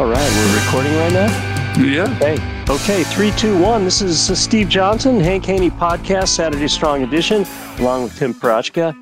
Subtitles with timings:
[0.00, 1.74] All right, we're recording right now?
[1.78, 2.10] Yeah.
[2.16, 2.64] Okay.
[2.70, 3.84] Okay, three, two, one.
[3.84, 7.44] This is uh, Steve Johnson, Hank Haney Podcast, Saturday Strong Edition,
[7.78, 8.96] along with Tim Parachka.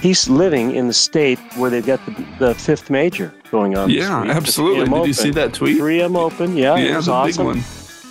[0.00, 3.90] He's living in the state where they've got the, the fifth major going on.
[3.90, 4.88] Yeah, absolutely.
[4.88, 5.78] Did you see that tweet?
[5.78, 6.76] 3M Open, yeah.
[6.76, 7.46] Yeah, it was awesome.
[7.46, 7.64] big one.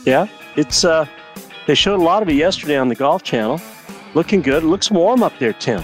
[0.05, 1.07] Yeah, it's uh,
[1.65, 3.59] they showed a lot of it yesterday on the Golf Channel.
[4.13, 4.61] Looking good.
[4.61, 5.83] It looks warm up there, Tim.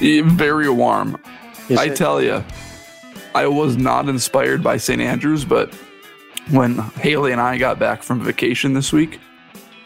[0.00, 1.22] Yeah, Very warm.
[1.68, 1.96] Is I it?
[1.96, 2.42] tell you,
[3.34, 5.00] I was not inspired by St.
[5.00, 5.72] Andrews, but
[6.50, 9.18] when Haley and I got back from vacation this week,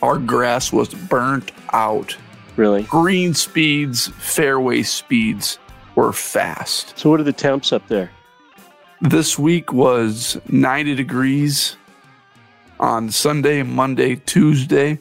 [0.02, 2.16] our grass was burnt out.
[2.56, 2.82] Really?
[2.84, 5.58] Green speeds, fairway speeds
[5.94, 6.98] were fast.
[6.98, 8.10] So, what are the temps up there?
[9.00, 11.76] This week was 90 degrees
[12.80, 14.98] on Sunday, Monday, Tuesday.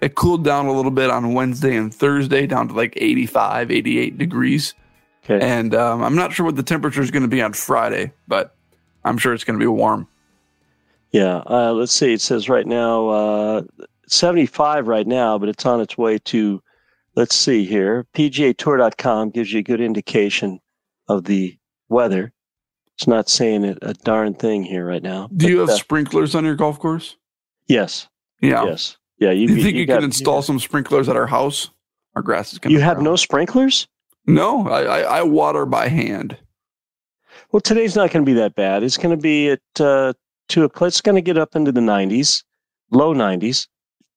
[0.00, 4.18] It cooled down a little bit on Wednesday and Thursday, down to like 85, 88
[4.18, 4.74] degrees.
[5.30, 5.44] Okay.
[5.46, 8.54] And um, I'm not sure what the temperature is going to be on Friday, but
[9.04, 10.08] I'm sure it's going to be warm.
[11.12, 12.12] Yeah, uh, let's see.
[12.12, 13.62] It says right now uh,
[14.06, 16.62] 75 right now, but it's on its way to,
[17.16, 18.06] let's see here.
[18.14, 20.60] PGAtour.com gives you a good indication
[21.08, 21.56] of the
[21.88, 22.32] weather.
[22.96, 25.28] It's not saying it, a darn thing here right now.
[25.34, 27.16] Do you have uh, sprinklers on your golf course?
[27.66, 28.08] yes.
[28.42, 28.64] Yeah.
[28.64, 28.96] Yes.
[29.18, 29.32] Yeah.
[29.32, 31.70] You, you think you, got- can install some sprinklers at our house?
[32.16, 33.86] Our grass is going to You have no sprinklers?
[34.26, 36.36] No, I, I, I water by hand.
[37.52, 38.82] Well, today's not going to be that bad.
[38.82, 40.12] It's going to be at uh,
[40.50, 40.94] to a place.
[40.94, 42.44] It's going to get up into the 90s,
[42.90, 43.66] low 90s.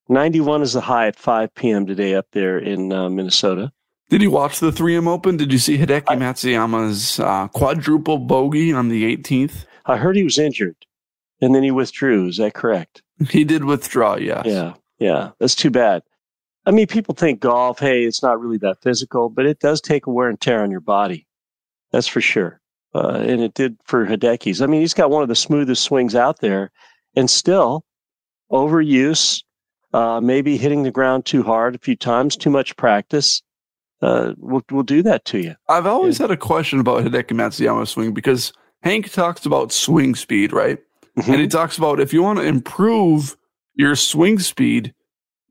[0.10, 1.86] 91 is the high at 5 p.m.
[1.86, 3.72] today up there in uh, Minnesota.
[4.10, 5.38] Did you watch the 3M Open?
[5.38, 9.66] Did you see Hideki Matsuyama's uh, quadruple bogey on the 18th?
[9.86, 10.76] I heard he was injured,
[11.42, 12.28] and then he withdrew.
[12.28, 13.02] Is that correct?
[13.30, 14.46] He did withdraw, yes.
[14.46, 15.32] Yeah, yeah.
[15.40, 16.04] That's too bad.
[16.66, 20.06] I mean, people think golf, hey, it's not really that physical, but it does take
[20.06, 21.28] a wear and tear on your body.
[21.92, 22.60] That's for sure.
[22.96, 24.62] Uh, and it did for Hideki's.
[24.62, 26.72] I mean, he's got one of the smoothest swings out there,
[27.16, 27.84] and still
[28.52, 29.44] overuse,
[29.94, 33.42] uh, maybe hitting the ground too hard a few times, too much practice.
[34.02, 35.56] Uh, will will do that to you.
[35.70, 40.52] I've always had a question about Hideki Matsuyama's swing because Hank talks about swing speed,
[40.52, 40.78] right?
[41.18, 41.32] Mm-hmm.
[41.32, 43.38] And he talks about if you want to improve
[43.76, 44.94] your swing speed,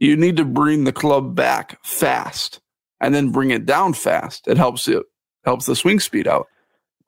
[0.03, 2.61] you need to bring the club back fast
[3.01, 4.49] and then bring it down fast.
[4.49, 5.03] It helps it
[5.45, 6.47] helps the swing speed out.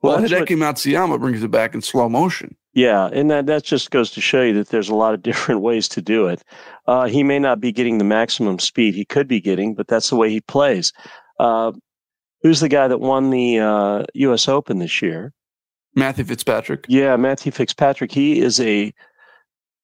[0.01, 2.55] Well, Well, that's what- Matsuyama brings it back in slow motion.
[2.73, 5.61] Yeah, and that, that just goes to show you that there's a lot of different
[5.61, 6.43] ways to do it.
[6.87, 10.09] Uh, he may not be getting the maximum speed he could be getting, but that's
[10.09, 10.91] the way he plays.
[11.39, 11.71] Uh,
[12.41, 14.47] who's the guy that won the uh, U.S.
[14.49, 15.33] Open this year?
[15.95, 16.85] Matthew Fitzpatrick.
[16.89, 18.11] Yeah, Matthew Fitzpatrick.
[18.11, 18.93] He is a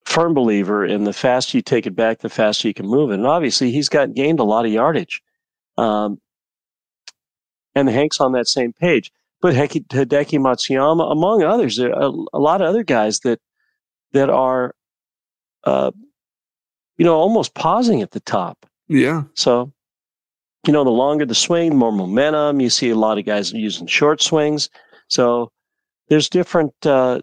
[0.05, 3.15] firm believer in the faster you take it back, the faster you can move it.
[3.15, 5.21] And obviously, he's got gained a lot of yardage.
[5.77, 6.19] Um,
[7.75, 9.11] and Hank's on that same page.
[9.41, 13.39] But Hideki, Hideki Matsuyama, among others, there are a, a lot of other guys that
[14.13, 14.75] that are,
[15.63, 15.91] uh,
[16.97, 18.65] you know, almost pausing at the top.
[18.87, 19.23] Yeah.
[19.35, 19.71] So,
[20.67, 22.59] you know, the longer the swing, the more momentum.
[22.59, 24.69] You see a lot of guys using short swings.
[25.07, 25.51] So
[26.09, 27.21] there's different uh,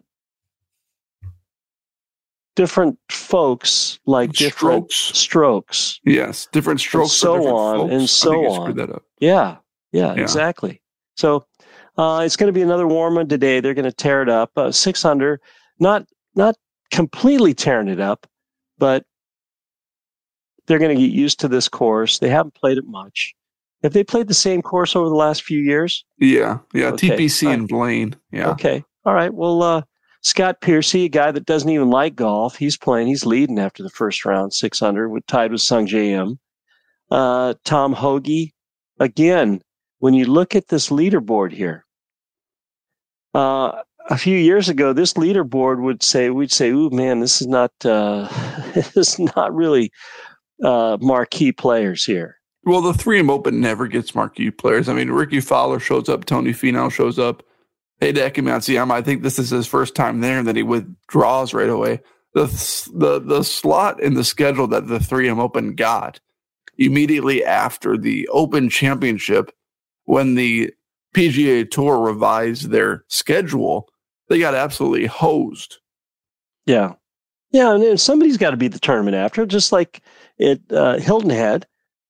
[2.59, 5.19] different folks like different Strokes.
[5.19, 6.01] strokes.
[6.05, 6.49] Yes.
[6.51, 7.11] Different strokes.
[7.13, 7.93] and so different on folks.
[7.95, 9.01] and so on.
[9.21, 9.59] Yeah,
[9.93, 10.21] yeah, Yeah.
[10.21, 10.83] exactly.
[11.17, 11.47] So
[11.97, 13.61] uh, it's going to be another warm one today.
[13.61, 14.51] They're going to tear it up.
[14.57, 15.41] Uh, six under,
[15.79, 16.57] not not
[16.91, 18.27] completely tearing it up,
[18.77, 19.05] but
[20.67, 22.19] they're going to get used to this course.
[22.19, 23.35] They haven't played it much.
[23.85, 26.05] Have they played the same course over the last few years?
[26.19, 26.59] Yeah.
[26.75, 26.87] Yeah.
[26.89, 27.11] Okay.
[27.11, 28.17] TPC and Blaine.
[28.33, 28.51] Yeah.
[28.51, 28.83] Okay.
[29.05, 29.33] All right.
[29.33, 29.83] Well, uh,
[30.29, 33.07] Scott Piercy, a guy that doesn't even like golf, he's playing.
[33.07, 36.39] He's leading after the first round, 600, with, tied with Sungjae Im.
[37.11, 38.53] Uh, Tom Hoge,
[39.01, 39.63] again,
[40.01, 41.87] when you look at this leaderboard here,
[43.35, 43.81] uh,
[44.11, 47.73] a few years ago, this leaderboard would say, we'd say, "Ooh, man, this is not,
[47.87, 48.29] uh,
[48.75, 49.91] this is not really
[50.63, 54.91] uh, marquee players here." Well, the 3M Open never gets marquee players.
[54.91, 57.43] I mean, Rickie Fowler shows up, Tony Finau shows up,
[58.01, 58.93] Hideki Matsuyama.
[58.93, 62.01] I think this is his first time there, and then he withdraws right away.
[62.35, 62.47] The
[62.95, 66.21] the the slot in the schedule that the 3M Open got
[66.77, 69.51] immediately after the Open Championship,
[70.05, 70.73] when the
[71.15, 73.89] PGA Tour revised their schedule,
[74.29, 75.79] they got absolutely hosed.
[76.67, 76.95] Yeah,
[77.51, 80.03] yeah, and somebody's got to be the tournament after, just like
[80.37, 81.67] it uh, Hilton Head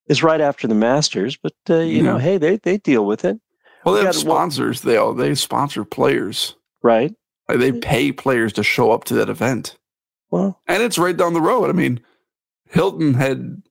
[0.08, 3.40] is right after the Masters, but uh, you know, hey, they they deal with it.
[3.88, 4.82] Well, they have sponsors.
[4.82, 7.12] They all they sponsor players, right?
[7.48, 9.76] Like they pay players to show up to that event.
[10.30, 11.70] Well, and it's right down the road.
[11.70, 12.00] I mean,
[12.68, 13.62] Hilton Head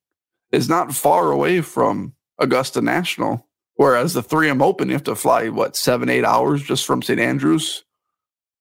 [0.52, 5.50] is not far away from Augusta National, whereas the 3M Open you have to fly
[5.50, 7.84] what seven eight hours just from St Andrews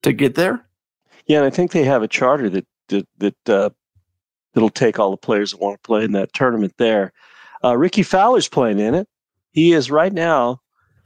[0.02, 0.66] to get there.
[1.26, 3.70] Yeah, and I think they have a charter that that that uh,
[4.52, 7.12] that'll take all the players that want to play in that tournament there.
[7.64, 9.08] Uh, Rickie Fowler's playing in it.
[9.50, 10.60] He is right now.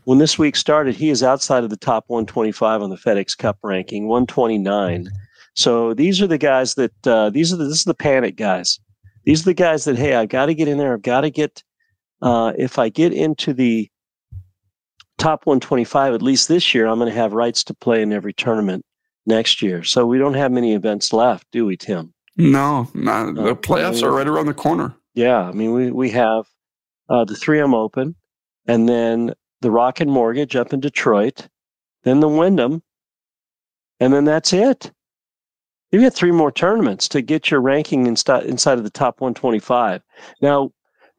[0.05, 3.59] When this week started, he is outside of the top 125 on the FedEx Cup
[3.63, 5.09] ranking, 129.
[5.55, 8.81] So these are the guys that uh, these are the, this is the panic guys.
[9.25, 10.95] These are the guys that hey, I've got to get in there.
[10.95, 11.63] I've got to get.
[12.23, 13.91] Uh, if I get into the
[15.17, 18.33] top 125 at least this year, I'm going to have rights to play in every
[18.33, 18.85] tournament
[19.27, 19.83] next year.
[19.85, 22.13] So we don't have many events left, do we, Tim?
[22.37, 24.95] No, not, the playoffs are right around the corner.
[25.15, 26.47] Yeah, I mean, we, we have
[27.09, 28.15] uh, the 3M Open,
[28.67, 31.49] and then the Rocket Mortgage up in Detroit,
[32.03, 32.83] then the Wyndham,
[33.99, 34.91] and then that's it.
[35.91, 40.03] You've got three more tournaments to get your ranking inside inside of the top 125.
[40.41, 40.71] Now,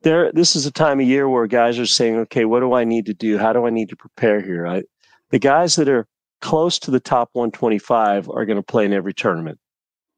[0.01, 2.83] there, this is a time of year where guys are saying, "Okay, what do I
[2.83, 3.37] need to do?
[3.37, 4.83] How do I need to prepare here?" I,
[5.29, 6.07] the guys that are
[6.39, 9.59] close to the top 125 are going to play in every tournament.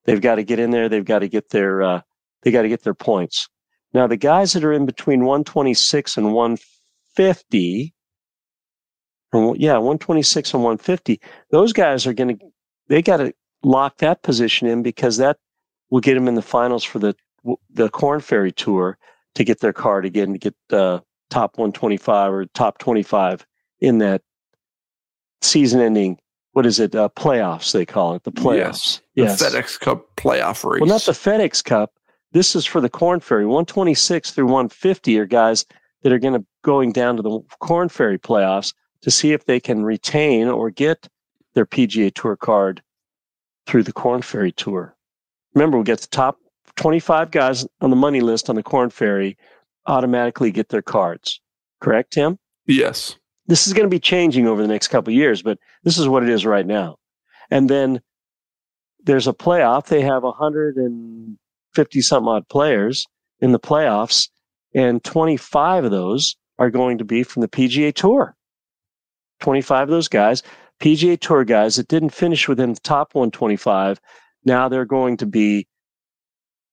[0.06, 0.88] They've got to get in there.
[0.88, 2.02] They've got to get their uh,
[2.44, 3.48] they got to get their points.
[3.94, 7.94] Now, the guys that are in between 126 and 150,
[9.34, 11.20] yeah, 126 and 150,
[11.50, 12.46] those guys are going to,
[12.88, 13.34] they got to
[13.64, 15.38] lock that position in because that
[15.90, 17.16] will get them in the finals for the
[17.72, 18.98] the Korn Ferry Tour
[19.36, 21.00] to get their card again to get uh,
[21.30, 23.46] top 125 or top 25
[23.82, 24.22] in that
[25.42, 26.20] season-ending.
[26.54, 26.96] What is it?
[26.96, 28.24] Uh, playoffs they call it.
[28.24, 29.02] The playoffs.
[29.16, 29.38] Yes.
[29.40, 29.56] The yes.
[29.56, 30.82] FedEx Cup playoff race.
[30.82, 31.92] Well, not the FedEx Cup.
[32.32, 33.46] This is for the Korn Ferry.
[33.46, 35.66] 126 through 150 are guys
[36.04, 39.60] that are going to going down to the Korn Ferry playoffs to see if they
[39.60, 41.08] can retain or get
[41.54, 42.82] their PGA Tour card
[43.68, 44.96] through the Korn Ferry Tour.
[45.54, 46.38] Remember, we get the top
[46.76, 49.38] 25 guys on the money list on the Korn Ferry
[49.86, 51.42] automatically get their cards.
[51.80, 52.40] Correct, Tim?
[52.66, 53.18] Yes.
[53.48, 56.24] This is going to be changing over the next couple years, but this is what
[56.24, 56.98] it is right now.
[57.52, 58.02] And then
[59.04, 59.88] there's a playoff.
[59.88, 61.38] They have 100 and
[61.74, 63.06] 50 some odd players
[63.42, 64.30] in the playoffs,
[64.74, 68.36] and 25 of those are going to be from the PGA Tour.
[69.44, 70.42] 25 of those guys,
[70.80, 74.00] PGA Tour guys that didn't finish within the top 125,
[74.46, 75.68] now they're going to be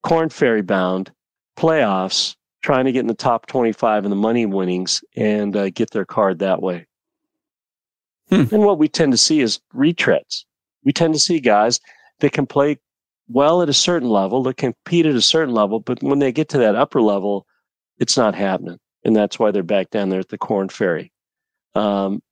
[0.02, 1.12] Korn Ferry bound
[1.58, 5.90] playoffs, trying to get in the top 25 in the money winnings and uh, get
[5.90, 6.86] their card that way.
[8.30, 8.44] Hmm.
[8.52, 10.44] And what we tend to see is retreads.
[10.84, 11.80] We tend to see guys
[12.20, 12.78] that can play
[13.28, 16.48] well at a certain level, they compete at a certain level, but when they get
[16.50, 17.46] to that upper level,
[17.98, 18.78] it's not happening.
[19.04, 21.12] And that's why they're back down there at the Korn Ferry.
[21.74, 22.22] Um,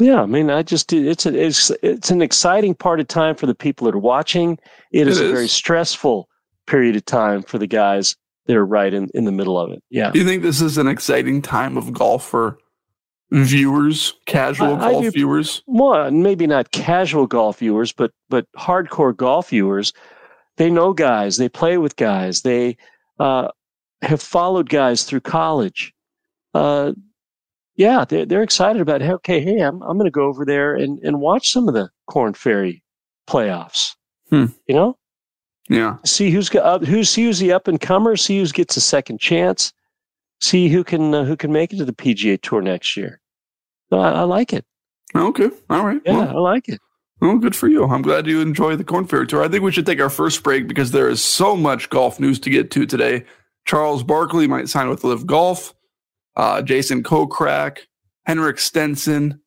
[0.00, 3.46] yeah, I mean, I just it's a, it's it's an exciting part of time for
[3.46, 4.58] the people that are watching.
[4.92, 6.28] It, it is, is a very stressful
[6.66, 8.16] period of time for the guys
[8.46, 9.82] that are right in, in the middle of it.
[9.90, 10.10] Yeah.
[10.10, 12.58] Do you think this is an exciting time of golf for
[13.30, 15.62] viewers, casual I, golf I do, viewers?
[15.66, 19.92] Well, maybe not casual golf viewers, but but hardcore golf viewers.
[20.56, 21.36] They know guys.
[21.36, 22.42] They play with guys.
[22.42, 22.76] They
[23.18, 23.48] uh,
[24.02, 25.92] have followed guys through college.
[26.54, 26.92] Uh,
[27.80, 29.00] yeah, they're they're excited about.
[29.00, 31.74] Hey, okay, hey, I'm I'm going to go over there and and watch some of
[31.74, 32.82] the Korn Ferry
[33.28, 33.94] playoffs.
[34.30, 34.46] Hmm.
[34.66, 34.96] You know.
[35.68, 35.98] Yeah.
[36.04, 38.16] See who's got who's see who's the up and comer.
[38.16, 39.72] See who gets a second chance
[40.40, 43.20] see who can uh, who can make it to the PGA Tour next year.
[43.90, 44.64] So I, I like it.
[45.14, 46.00] Okay, all right.
[46.04, 46.80] Yeah, well, I like it.
[47.20, 47.84] Well, good for you.
[47.84, 49.42] I'm glad you enjoy the Korn Ferry Tour.
[49.42, 52.38] I think we should take our first break because there is so much golf news
[52.40, 53.24] to get to today.
[53.66, 55.74] Charles Barkley might sign with LIV Golf.
[56.40, 57.80] Uh, Jason Kokrak,
[58.24, 59.42] Henrik Stenson,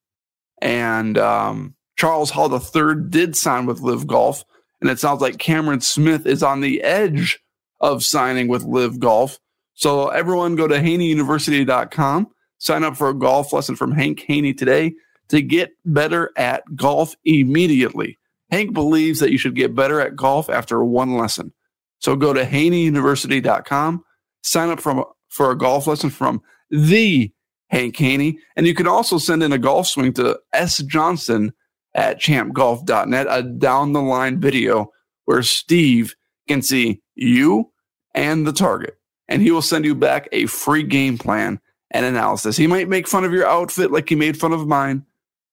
[0.62, 4.46] and um, Charles Howell III did sign with LIV Golf,
[4.80, 7.40] and it sounds like Cameron Smith is on the edge
[7.82, 9.40] of signing with LIV Golf.
[9.74, 12.28] So everyone go to haneyuniversity.com,
[12.60, 14.94] sign up for a golf lesson from Hank Haney today
[15.30, 18.20] to get better at golf immediately.
[18.52, 21.54] Hank believes that you should get better at golf after one lesson.
[21.98, 24.06] So go to haneyuniversity.com,
[24.44, 26.44] sign up from, for a golf lesson from
[26.74, 27.32] the
[27.70, 30.80] Hank Haney, and you can also send in a golf swing to S.
[30.80, 31.54] Johnson
[31.96, 34.92] at champgolf.net, a down the line video
[35.26, 36.16] where Steve
[36.48, 37.72] can see you
[38.14, 41.60] and the target, and he will send you back a free game plan
[41.92, 42.58] and analysis.
[42.58, 45.06] He might make fun of your outfit like he made fun of mine,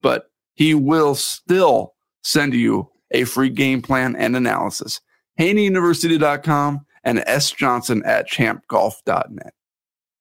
[0.02, 5.00] but he will still send you a free game plan and analysis.
[5.38, 7.50] HaneyUniversity.com and S.
[7.50, 9.54] Johnson at champgolf.net.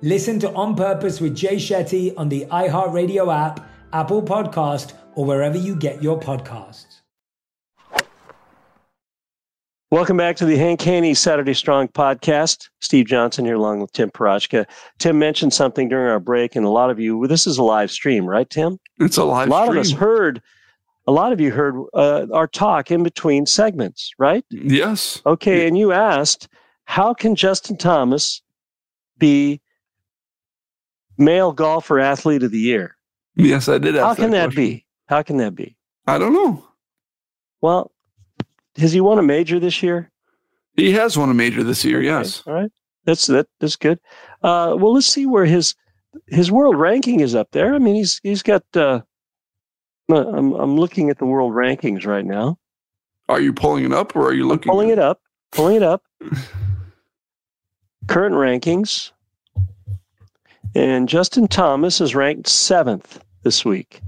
[0.00, 5.56] Listen to On Purpose with Jay Shetty on the iHeartRadio app, Apple Podcast, or wherever
[5.58, 7.00] you get your podcasts.
[9.90, 12.68] Welcome back to the Hank Haney Saturday Strong podcast.
[12.80, 14.66] Steve Johnson here along with Tim Parochka.
[14.98, 17.90] Tim mentioned something during our break, and a lot of you, this is a live
[17.90, 18.78] stream, right, Tim?
[19.00, 19.78] It's a live A lot stream.
[19.78, 20.42] of us heard,
[21.06, 24.44] a lot of you heard uh, our talk in between segments, right?
[24.50, 25.22] Yes.
[25.24, 26.48] Okay, and you asked,
[26.84, 28.42] how can Justin Thomas
[29.16, 29.60] be
[31.18, 32.96] male golfer athlete of the year?
[33.36, 34.62] Yes, I did How can that, question.
[34.62, 34.86] be?
[35.06, 35.76] How can that be?
[36.06, 36.64] I don't know.
[37.60, 37.92] Well,
[38.76, 40.10] has he won a major this year?
[40.74, 42.42] He has won a major this year, yes.
[42.46, 42.70] All right.
[43.04, 43.98] That's that that's good.
[44.42, 45.74] Uh, well, let's see where his
[46.26, 47.74] his world ranking is up there.
[47.74, 48.62] I mean, he's he's got.
[48.74, 49.00] Uh,
[50.10, 52.58] I'm I'm looking at the world rankings right now.
[53.28, 54.70] Are you pulling it up or are you looking?
[54.70, 55.20] Pulling it up.
[55.52, 56.02] Pulling it up.
[58.06, 59.12] Current rankings.
[60.74, 64.00] And Justin Thomas is ranked seventh this week.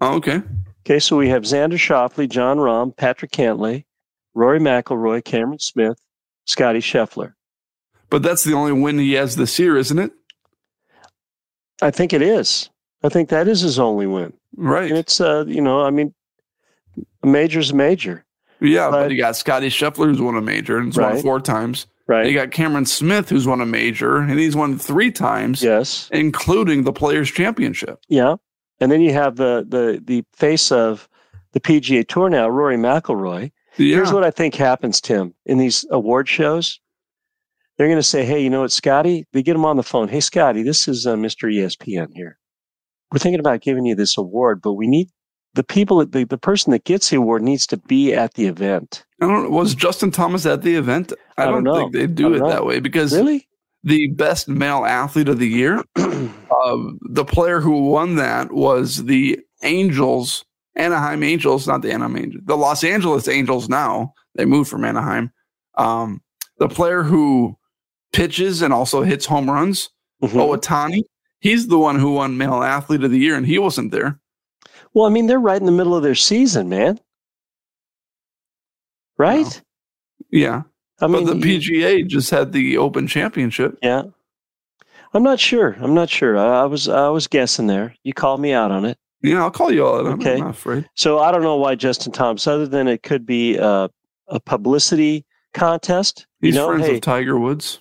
[0.00, 0.42] Oh, okay.
[0.86, 3.84] Okay, so we have Xander Schauffele, Jon Rahm, Patrick Cantlay,
[4.34, 5.98] Rory McIlroy, Cameron Smith,
[6.46, 7.34] Scotty Scheffler.
[8.10, 10.12] But that's the only win he has this year, isn't it?
[11.82, 12.70] I think it is.
[13.02, 14.32] I think that is his only win.
[14.56, 14.88] Right.
[14.88, 16.14] And it's uh, you know, I mean,
[17.22, 18.24] a major's a major,
[18.60, 21.40] yeah, but, but- you got Scotty Scheffler who's won a major and he's won four
[21.40, 21.86] times.
[22.08, 22.26] Right?
[22.26, 26.82] You got Cameron Smith who's won a major and he's won three times, yes, including
[26.84, 28.00] the Players Championship.
[28.08, 28.36] yeah.
[28.80, 31.08] And then you have the the the face of
[31.52, 33.50] the PGA Tour now, Rory McIlroy.
[33.76, 33.96] Yeah.
[33.96, 36.80] Here's what I think happens, Tim, in these award shows.
[37.76, 40.08] They're going to say, "Hey, you know what, Scotty?" They get him on the phone.
[40.08, 41.48] "Hey, Scotty, this is uh, Mr.
[41.52, 42.38] ESPN here.
[43.12, 45.08] We're thinking about giving you this award, but we need
[45.54, 45.98] the people.
[45.98, 49.26] that- The the person that gets the award needs to be at the event." I
[49.26, 49.50] don't know.
[49.50, 51.12] Was Justin Thomas at the event?
[51.36, 52.48] I, I don't, don't think they do it know.
[52.48, 53.48] that way because Really?
[53.84, 56.76] the best male athlete of the year, uh,
[57.10, 60.44] the player who won that was the Angels,
[60.76, 64.14] Anaheim Angels, not the Anaheim Angels, the Los Angeles Angels now.
[64.36, 65.32] They moved from Anaheim.
[65.76, 66.22] Um,
[66.58, 67.56] the player who
[68.12, 69.90] pitches and also hits home runs,
[70.22, 70.30] Mhm.
[70.58, 71.02] Ohtani,
[71.40, 74.18] he's the one who won male athlete of the year, and he wasn't there.
[74.94, 76.98] Well, I mean, they're right in the middle of their season, man.
[79.18, 79.60] Right?
[80.30, 80.62] Yeah.
[81.00, 83.78] I But mean, the you- PGA just had the Open Championship.
[83.82, 84.02] yeah.
[85.14, 85.74] I'm not sure.
[85.80, 86.36] I'm not sure.
[86.36, 87.94] I, I was I was guessing there.
[88.04, 88.98] You called me out on it.
[89.22, 90.06] Yeah, I'll call you all.
[90.06, 90.34] I'm, Okay.
[90.34, 90.86] I'm not afraid.
[90.96, 93.88] So I don't know why Justin Thomas, other than it could be uh,
[94.28, 96.26] a publicity contest.
[96.42, 97.80] He's you know, friends hey, with Tiger Woods.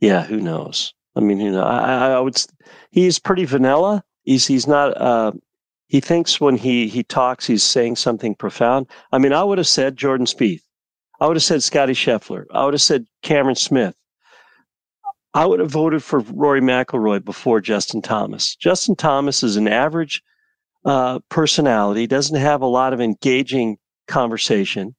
[0.00, 0.94] Yeah, who knows?
[1.16, 2.36] I mean, you know, I, I would.
[2.92, 4.04] He's pretty vanilla.
[4.22, 4.96] He's he's not.
[4.96, 5.32] Uh,
[5.88, 8.86] he thinks when he he talks, he's saying something profound.
[9.12, 10.62] I mean, I would have said Jordan Spieth.
[11.20, 12.44] I would have said Scotty Scheffler.
[12.52, 13.96] I would have said Cameron Smith.
[15.34, 18.54] I would have voted for Rory McIlroy before Justin Thomas.
[18.56, 20.22] Justin Thomas is an average
[20.84, 24.94] uh, personality, doesn't have a lot of engaging conversation.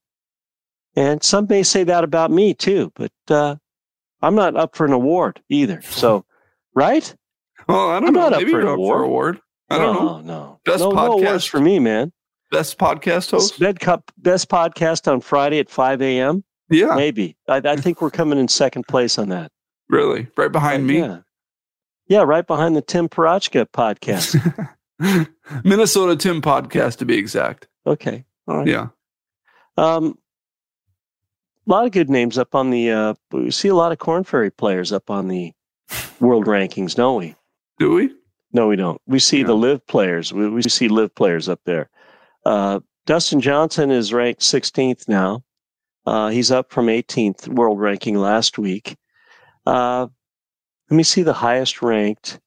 [0.96, 3.56] And some may say that about me too, but uh,
[4.22, 5.82] I'm not up for an award either.
[5.82, 6.26] So,
[6.76, 7.14] right?
[7.68, 8.30] Well, I don't I'm know.
[8.30, 9.40] not up for an up for award.
[9.70, 9.82] Award.
[9.82, 10.22] I don't no, know.
[10.22, 11.22] No, Best no, no podcast.
[11.22, 12.12] awards for me, man.
[12.52, 13.60] Best podcast host.
[13.60, 16.44] Best, cup, best podcast on Friday at 5 a.m.
[16.70, 17.36] Yeah, Maybe.
[17.48, 19.52] I, I think we're coming in second place on that.
[19.90, 21.00] really, right behind me.
[21.00, 21.20] Yeah.
[22.08, 24.36] Yeah, right behind the Tim Parachka podcast.
[25.64, 27.68] Minnesota Tim podcast to be exact.
[27.86, 28.26] Okay.
[28.48, 28.68] All right.
[28.68, 28.88] Yeah.
[29.78, 30.18] Um,
[31.68, 32.92] a lot of good names up on the.
[32.92, 35.54] Uh, we see a lot of Korn Ferry players up on the
[36.20, 37.36] world rankings, don't we?
[37.78, 38.12] Do we?
[38.52, 39.00] No, we don't.
[39.06, 40.34] We see the LIV players.
[40.34, 41.90] We, we see LIV players up there.
[42.46, 45.44] Uh, Dustin Johnson is ranked 16th now.
[46.06, 48.96] Uh, he's up from 18th world ranking last week.
[49.66, 50.08] Uh,
[50.90, 52.40] let me see the highest ranked.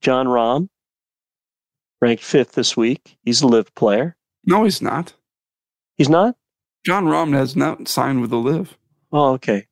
[0.00, 0.68] Jon Rahm,
[2.00, 3.18] ranked fifth this week.
[3.22, 4.16] He's a LIV player.
[4.44, 5.14] No, he's not.
[5.96, 6.36] He's not?
[6.86, 8.78] Jon Rahm has not signed with the LIV.
[9.12, 9.66] Oh, okay.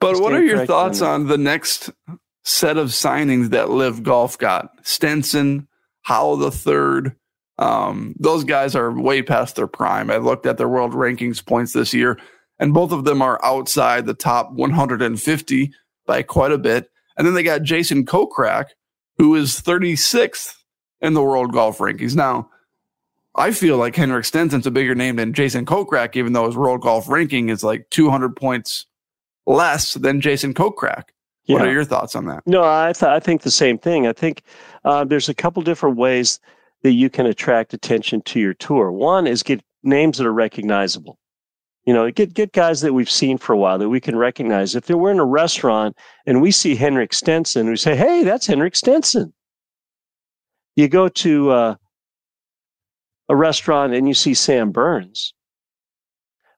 [0.00, 1.90] But what are your thoughts on on the next
[2.48, 4.70] set of signings that LIV Golf got?
[4.82, 5.68] Stenson,
[6.02, 7.14] Howell the third.
[7.58, 10.10] Um, those guys are way past their prime.
[10.10, 12.18] I looked at their world rankings points this year,
[12.58, 15.72] and both of them are outside the top 150
[16.06, 16.90] by quite a bit.
[17.16, 18.66] And then they got Jason Kokrak,
[19.18, 20.54] who is 36th
[21.00, 22.14] in the world golf rankings.
[22.14, 22.48] Now,
[23.34, 26.80] I feel like Henrik Stenson's a bigger name than Jason Kokrak, even though his world
[26.80, 28.86] golf ranking is like 200 points
[29.46, 31.04] less than Jason Kokrak.
[31.48, 31.68] What Yeah.
[31.68, 32.42] are your thoughts on that?
[32.46, 34.06] No, I th- I think the same thing.
[34.06, 34.42] I think
[34.84, 36.40] uh, there's a couple different ways
[36.82, 38.92] that you can attract attention to your tour.
[38.92, 41.18] One is get names that are recognizable.
[41.86, 44.74] You know, get get guys that we've seen for a while that we can recognize.
[44.74, 45.96] If we're in a restaurant
[46.26, 49.32] and we see Henrik Stenson, we say, "Hey, that's Henrik Stenson."
[50.76, 51.74] You go to uh,
[53.30, 55.32] a restaurant and you see Sam Burns,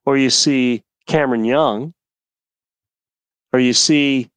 [0.05, 1.93] or you see Cameron Young,
[3.53, 4.29] or you see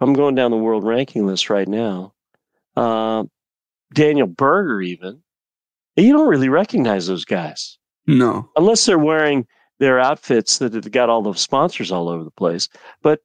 [0.00, 2.14] I'm going down the world ranking list right now.
[2.76, 3.24] Uh,
[3.94, 5.22] Daniel Berger, even.
[5.96, 8.48] You don't really recognize those guys No.
[8.56, 9.46] unless they're wearing
[9.80, 12.68] their outfits that have got all the sponsors all over the place.
[13.02, 13.20] But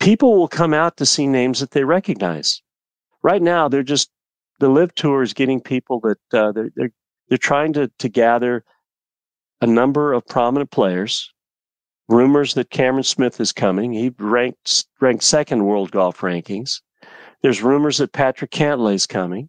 [0.00, 2.62] people will come out to see names that they recognize.
[3.22, 4.10] Right now, they're just
[4.60, 6.92] the LIV tour is getting people that uh, they're they're
[7.28, 8.64] they're trying to to gather
[9.60, 11.32] a number of prominent players.
[12.08, 13.92] Rumors that Cameron Smith is coming.
[13.92, 16.80] He ranked ranked second world golf rankings.
[17.42, 19.48] There's rumors that Patrick Cantlay is coming.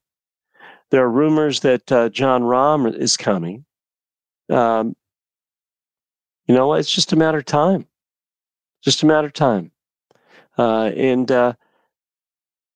[0.92, 3.66] There are rumors that uh, Jon Rahm is coming.
[4.50, 4.96] Um,
[6.48, 7.88] you know, it's just a matter of time.
[8.84, 9.72] Just a matter of time.
[10.58, 11.54] Uh, and uh,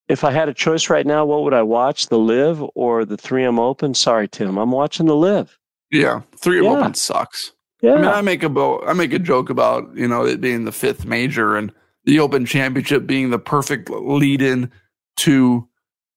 [0.08, 2.08] if I had a choice right now, what would I watch?
[2.08, 3.94] The LIV or the 3M Open?
[3.94, 5.58] Sorry, Tim, I'm watching the LIV.
[5.92, 6.22] Yeah.
[6.38, 6.72] Three of Yeah.
[6.72, 7.52] Open sucks.
[7.84, 7.94] Yeah.
[7.94, 10.64] I mean, I make a bo- I make a joke about you know it being
[10.66, 11.72] the fifth major and
[12.06, 14.72] the Open Championship being the perfect lead-in
[15.18, 15.68] to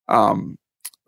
[0.09, 0.57] um,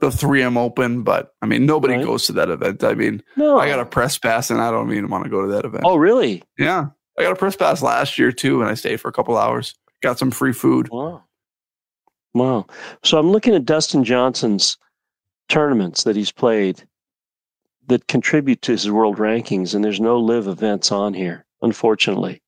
[0.01, 2.05] the 3M Open, but I mean nobody Right.
[2.05, 2.83] goes to that event.
[2.85, 3.59] I mean, no.
[3.59, 5.85] I got a press pass and I don't even want to go to that event.
[5.87, 6.43] Oh, really?
[6.59, 9.39] Yeah, I got a press pass last year too, and I stayed for a couple
[9.39, 9.75] hours.
[10.03, 10.89] Got some free food.
[10.91, 11.23] Wow.
[12.35, 12.67] Wow.
[13.05, 14.77] So I'm looking at Dustin Johnson's
[15.49, 16.87] tournaments that he's played
[17.89, 22.43] that contribute to his world rankings, and there's no LIV events on here, unfortunately.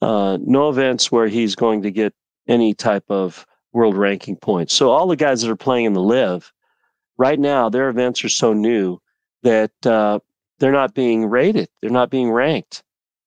[0.00, 2.14] Uh, no events where he's going to get
[2.46, 4.74] any type of world ranking points.
[4.74, 6.52] So all the guys that are playing in the LIV
[7.16, 8.98] right now, their events are so new
[9.42, 10.20] that uh,
[10.58, 11.68] they're not being rated.
[11.80, 12.82] They're not being ranked.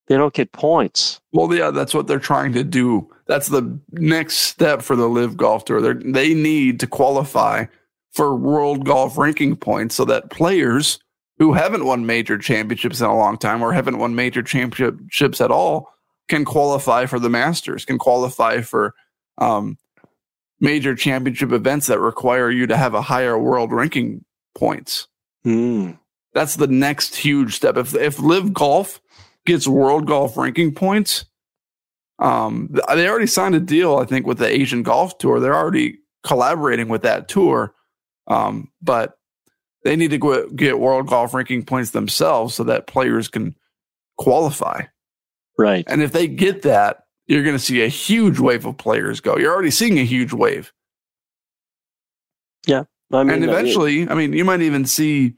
[0.08, 1.22] They don't get points.
[1.32, 3.10] Well, yeah, that's what they're trying to do.
[3.28, 5.82] That's the next step for the LIV Golf Tour.
[5.82, 7.66] They're, they need to qualify
[8.12, 11.00] for world golf ranking points so that players
[11.38, 15.52] who haven't won major championships in a long time or haven't won major championships at
[15.52, 15.90] all
[16.28, 18.94] can qualify for the Masters, can qualify for
[19.38, 19.78] um,
[20.60, 24.24] major championship events that require you to have a higher world ranking
[24.56, 25.08] points.
[25.44, 25.92] Hmm.
[26.34, 27.76] That's the next huge step.
[27.76, 29.02] If if LIV Golf
[29.46, 31.26] gets world golf ranking points,
[32.20, 35.40] um, they already signed a deal, I think, with the Asian Golf Tour.
[35.40, 37.74] They're already collaborating with that tour,
[38.28, 39.18] um, but
[39.84, 43.56] they need to go, get world golf ranking points themselves so that players can
[44.18, 44.84] qualify.
[45.58, 45.84] Right.
[45.88, 49.38] And if they get that, you're going to see a huge wave of players go.
[49.38, 50.74] You're already seeing a huge wave.
[52.68, 52.84] Yeah.
[53.12, 55.36] I mean, and eventually, I mean, you might even see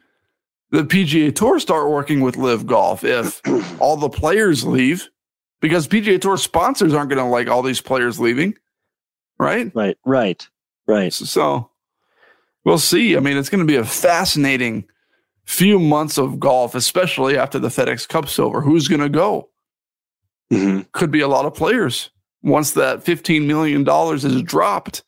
[0.71, 3.41] the PGA Tour start working with LIV Golf if
[3.79, 5.09] all the players leave,
[5.61, 8.55] because PGA Tour sponsors aren't going to like all these players leaving,
[9.39, 9.71] right?
[9.73, 10.47] Right, right,
[10.87, 11.13] right.
[11.13, 11.69] So
[12.63, 13.15] we'll see.
[13.15, 14.85] I mean, it's going to be a fascinating
[15.45, 18.61] few months of golf, especially after the FedEx Cup's over.
[18.61, 19.49] Who's going to go?
[20.51, 20.81] Mm-hmm.
[20.91, 25.03] Could be a lot of players once that $15 million is dropped.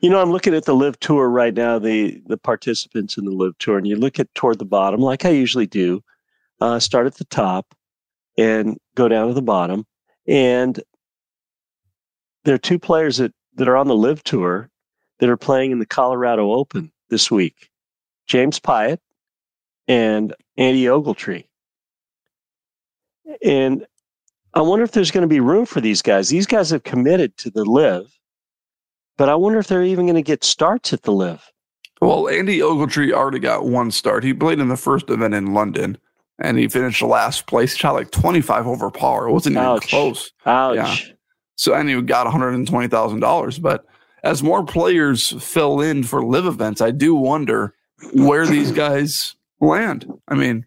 [0.00, 3.30] You know, I'm looking at the LIV Tour right now, the the participants in the
[3.30, 6.02] LIV Tour, and you look at toward the bottom, like I usually do.
[6.58, 7.74] Uh, start at the top
[8.36, 9.86] and go down to the bottom,
[10.26, 10.82] and
[12.44, 14.69] there are two players that that are on the LIV Tour
[15.20, 17.70] that are playing in the Colorado Open this week:
[18.26, 18.98] James Piot
[19.88, 21.44] and Andy Ogletree.
[23.44, 23.86] And
[24.54, 26.28] I wonder if there's going to be room for these guys.
[26.28, 28.10] These guys have committed to the LIV
[29.20, 31.52] but I wonder if they're even going to get starts at the LIV.
[32.00, 34.24] Well, Andy Ogletree already got one start.
[34.24, 35.98] He played in the first event in London,
[36.38, 37.76] and he finished last place.
[37.76, 39.28] Shot like twenty five over par.
[39.28, 39.76] It wasn't Ouch.
[39.76, 40.32] even close.
[40.46, 40.74] Ouch.
[40.74, 41.14] Yeah.
[41.56, 43.58] So and he got one hundred and twenty thousand dollars.
[43.58, 43.84] But
[44.22, 47.74] as more players fill in for LIV events, I do wonder
[48.12, 50.10] where these guys land.
[50.28, 50.66] I mean,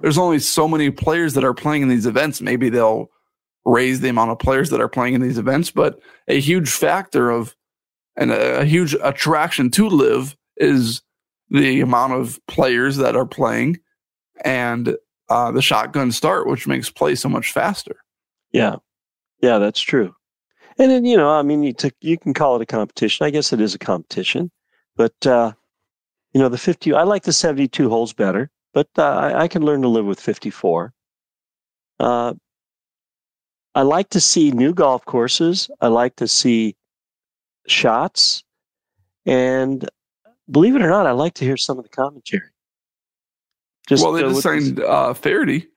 [0.00, 2.40] there's only so many players that are playing in these events.
[2.40, 3.10] Maybe they'll
[3.64, 7.30] raise the amount of players that are playing in these events, but a huge factor
[7.30, 7.54] of
[8.16, 11.02] and a, a huge attraction to LIV is
[11.50, 13.78] the amount of players that are playing
[14.44, 14.96] and
[15.28, 17.96] uh, the shotgun start, which makes play so much faster.
[18.52, 18.76] Yeah,
[19.40, 20.14] yeah, that's true.
[20.78, 23.26] And then you know, I mean, you took you can call it a competition.
[23.26, 24.50] I guess it is a competition,
[24.96, 25.52] but uh,
[26.32, 26.92] you know, the fifty.
[26.92, 30.18] I like the seventy-two holes better, but uh, I, I, can learn to live with
[30.18, 30.92] fifty-four.
[32.00, 32.34] Uh,
[33.74, 35.70] I like to see new golf courses.
[35.80, 36.76] I like to see
[37.66, 38.44] shots.
[39.26, 39.88] And
[40.50, 42.50] believe it or not, I like to hear some of the commentary.
[43.88, 45.68] Just, well, they just signed uh, Feherty.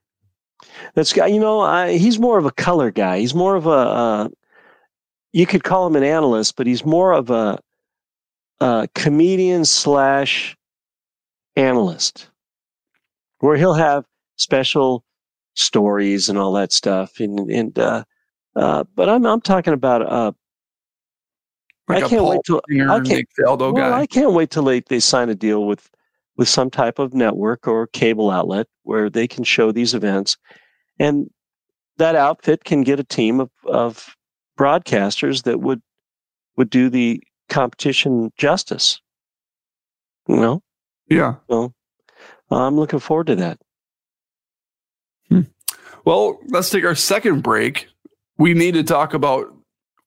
[0.94, 1.28] That's guy.
[1.28, 3.20] You know, I, he's more of a color guy.
[3.20, 4.32] He's more of a.
[5.34, 7.60] You could call him an analyst, but he's more of a,
[8.60, 10.56] a comedian slash
[11.56, 12.30] analyst,
[13.40, 14.06] where he'll have
[14.38, 15.04] special
[15.56, 17.20] stories and all that stuff.
[17.20, 18.04] And and uh,
[18.56, 20.32] uh, but I'm I'm talking about uh,
[21.88, 24.00] like I can't wait till I can't, well, guy.
[24.00, 25.90] I can't wait till they, they sign a deal with
[26.36, 30.38] with some type of network or cable outlet where they can show these events,
[31.00, 31.30] and
[31.98, 34.17] that outfit can get a team of, of
[34.58, 35.82] broadcasters that would
[36.58, 39.00] would do the competition justice.
[40.28, 40.64] You know?
[41.10, 41.36] Yeah.
[41.50, 41.74] So
[42.50, 43.60] I'm looking forward to that.
[46.06, 47.90] Well, let's take our second break.
[48.38, 49.54] We need to talk about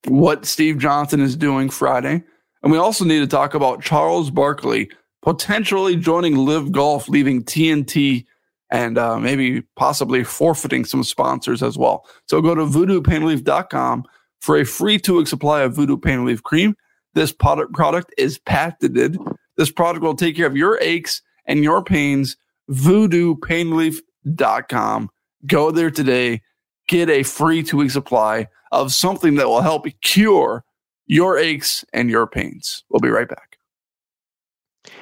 [0.07, 2.23] what Steve Johnson is doing Friday.
[2.63, 4.91] And we also need to talk about Charles Barkley
[5.23, 8.25] potentially joining LIV Golf, leaving TNT,
[8.71, 12.07] and uh, maybe possibly forfeiting some sponsors as well.
[12.27, 14.05] So go to voodoopainrelief.com
[14.41, 16.77] for a free two week supply of Voodoo Pain Relief Cream.
[17.15, 19.17] This product, product is patented.
[19.57, 22.37] This product will take care of your aches and your pains.
[22.71, 25.11] VoodooPainRelief.com.
[25.47, 26.43] Go there today.
[26.89, 30.65] Get a free two week supply of something that will help cure
[31.07, 32.85] your aches and your pains.
[32.89, 33.59] We'll be right back.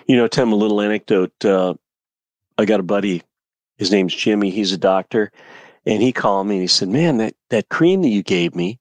[0.07, 1.45] You know, Tim, a little anecdote.
[1.45, 1.75] Uh,
[2.57, 3.23] I got a buddy.
[3.77, 4.51] His name's Jimmy.
[4.51, 5.31] He's a doctor,
[5.87, 8.81] and he called me and he said, "Man, that that cream that you gave me,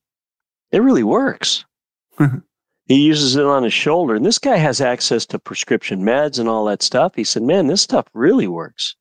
[0.72, 1.66] it really works."
[2.88, 6.48] he uses it on his shoulder, and this guy has access to prescription meds and
[6.48, 7.16] all that stuff.
[7.16, 8.96] He said, "Man, this stuff really works,"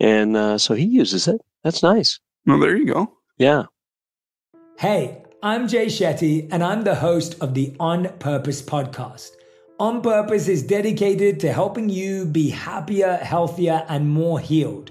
[0.00, 1.40] and uh, so he uses it.
[1.62, 2.20] That's nice.
[2.46, 3.12] Well, there you go.
[3.36, 3.64] Yeah.
[4.78, 9.30] Hey, I'm Jay Shetty, and I'm the host of the On Purpose podcast.
[9.78, 14.90] On Purpose is dedicated to helping you be happier, healthier, and more healed.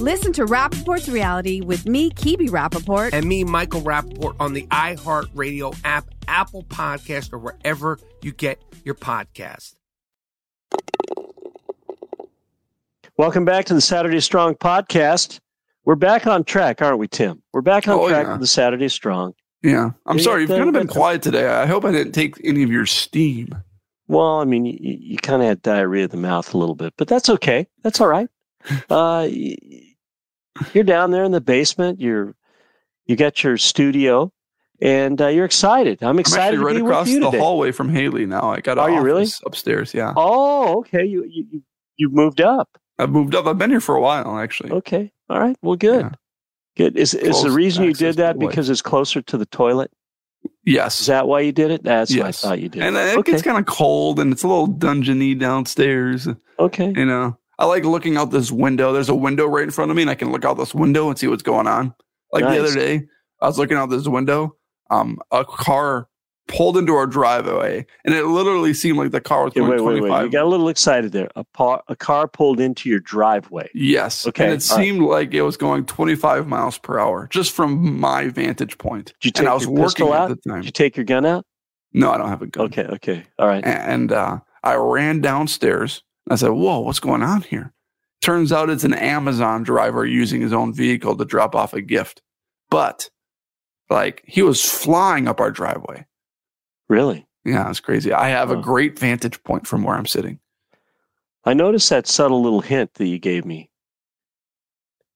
[0.00, 3.10] Listen to Rappaport's reality with me, Kibi Rappaport.
[3.12, 8.94] and me, Michael Rappaport, on the iHeartRadio app, Apple Podcast, or wherever you get your
[8.96, 9.74] podcast.
[13.16, 15.38] Welcome back to the Saturday Strong podcast.
[15.84, 17.42] We're back on track, aren't we, Tim?
[17.52, 18.32] We're back on Oh, track yeah.
[18.32, 19.34] with the Saturday Strong.
[19.62, 19.90] Yeah.
[20.06, 20.40] I'm Yeah, sorry.
[20.42, 21.46] You've kind of been quiet today.
[21.46, 23.54] I hope I didn't take any of your steam.
[24.08, 26.94] Well, I mean, you, you kind of had diarrhea of the mouth a little bit,
[26.98, 27.68] but that's okay.
[27.82, 28.28] That's all right.
[28.88, 29.28] Uh,
[30.72, 32.00] you're down there in the basement.
[32.00, 32.34] You're
[33.06, 34.32] you got your studio,
[34.80, 36.02] and uh, you're excited.
[36.02, 37.38] I'm I'm excited to right across the today.
[37.38, 38.50] hallway from Haley now.
[38.50, 39.26] I got Are you really?
[39.44, 39.92] upstairs.
[39.94, 40.12] Yeah.
[40.16, 41.04] Oh, okay.
[41.04, 41.62] You you
[41.96, 42.78] you- moved up.
[42.98, 43.46] I've moved up.
[43.46, 44.70] I've been here for a while, actually.
[44.70, 45.12] Okay.
[45.28, 45.56] All right.
[45.62, 46.02] Well, good.
[46.04, 46.12] Yeah.
[46.76, 46.96] Good.
[46.96, 49.90] Is is the reason you did that because it's closer to the toilet?
[50.64, 51.00] Yes.
[51.00, 51.82] Is that why you did it?
[51.82, 52.40] That's what I yes.
[52.40, 52.82] thought you did.
[52.82, 53.32] And it okay.
[53.32, 56.28] gets kind of cold and it's a little dungeony downstairs.
[56.58, 56.92] okay.
[56.94, 58.92] You know, I like looking out this window.
[58.92, 61.08] There's a window right in front of me, and I can look out this window
[61.08, 61.94] and see what's going on.
[62.32, 63.06] Like the other day,
[63.40, 64.56] I was looking out this window.
[64.90, 66.08] Um, a car
[66.48, 69.80] pulled into our driveway, and it literally seemed like the car was Okay, going wait,
[69.80, 70.10] wait, 25.
[70.18, 70.24] wait.
[70.26, 71.30] You got a little excited there.
[71.36, 73.68] A, par- a car pulled into your driveway.
[73.72, 74.26] yes.
[74.26, 74.84] Okay, And it all right.
[74.84, 79.14] seemed like it was going 25 miles per hour, just from my vantage point.
[79.20, 80.56] Did you take and I was your working pistol at the time.
[80.60, 81.46] Did you take your gun out?
[81.94, 82.66] No, I don't have a gun.
[82.66, 83.24] Okay, okay.
[83.38, 83.64] All right.
[83.64, 86.02] And uh, I ran downstairs.
[86.28, 87.72] I said, Whoa, what's going on here?
[88.20, 92.22] Turns out it's an Amazon driver using his own vehicle to drop off a gift.
[92.70, 93.10] But
[93.90, 96.06] like he was flying up our driveway.
[96.88, 97.26] Really?
[97.44, 98.12] Yeah, it's crazy.
[98.12, 100.38] I have a great vantage point from where I'm sitting.
[101.44, 103.70] I noticed that subtle little hint that you gave me.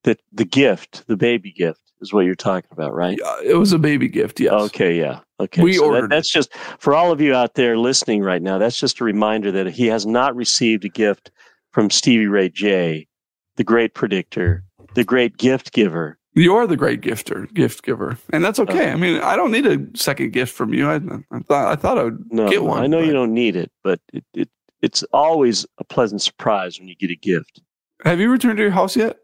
[0.04, 3.18] That the gift, the baby gift, is what you're talking about, right?
[3.20, 4.52] Uh, it was a baby gift, yes.
[4.52, 5.20] Okay, yeah.
[5.40, 5.62] Okay.
[5.62, 6.10] We so ordered it.
[6.10, 9.52] that's just for all of you out there listening right now, that's just a reminder
[9.52, 11.30] that he has not received a gift
[11.72, 13.06] from Stevie Ray J,
[13.56, 16.18] the great predictor, the great gift giver.
[16.34, 18.92] You're the great gifter, gift giver, and that's okay.
[18.92, 20.88] I mean, I don't need a second gift from you.
[20.88, 20.96] I,
[21.32, 22.80] I thought I thought I would No, get one.
[22.82, 24.48] I know you don't need it, but it, it
[24.80, 27.60] it's always a pleasant surprise when you get a gift.
[28.04, 29.18] Have you returned to your house yet?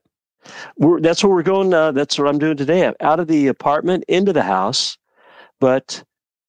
[0.76, 1.72] We're, that's where we're going.
[1.72, 2.86] Uh, that's what I'm doing today.
[2.86, 4.98] I'm out of the apartment into the house,
[5.60, 6.02] but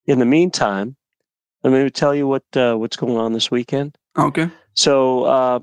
[0.06, 0.96] in the meantime,
[1.64, 3.98] let me tell you what uh, what's going on this weekend.
[4.18, 4.50] Okay.
[4.76, 5.60] So, uh,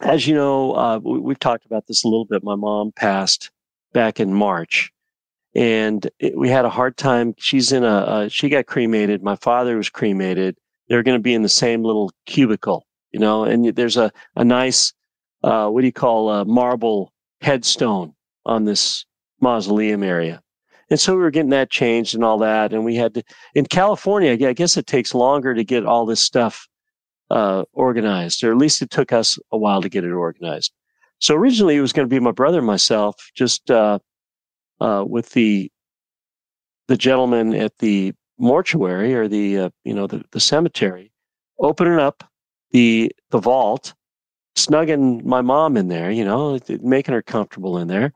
[0.00, 2.42] as you know, uh, we, we've talked about this a little bit.
[2.42, 3.50] My mom passed
[3.92, 4.92] back in March,
[5.54, 7.34] and it, we had a hard time.
[7.38, 9.22] She's in a uh, she got cremated.
[9.22, 10.56] My father was cremated.
[10.88, 13.44] They're going to be in the same little cubicle, you know.
[13.44, 14.92] And there's a a nice
[15.44, 17.12] uh, what do you call a marble
[17.44, 18.14] headstone
[18.46, 19.04] on this
[19.40, 20.40] mausoleum area.
[20.90, 22.72] And so we were getting that changed and all that.
[22.72, 23.22] And we had to,
[23.54, 26.66] in California, I guess it takes longer to get all this stuff
[27.30, 30.72] uh, organized, or at least it took us a while to get it organized.
[31.20, 33.98] So originally it was going to be my brother and myself, just uh,
[34.80, 35.70] uh, with the
[36.86, 41.12] the gentleman at the mortuary or the uh, you know the, the cemetery,
[41.58, 42.28] opening up
[42.72, 43.94] the the vault,
[44.56, 48.12] snugging my mom in there, you know, making her comfortable in there,